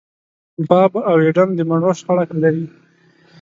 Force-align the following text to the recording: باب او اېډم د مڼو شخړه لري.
باب 0.67 0.91
او 1.09 1.15
اېډم 1.23 1.49
د 1.55 1.59
مڼو 1.69 1.91
شخړه 1.99 2.23
لري. 2.43 2.65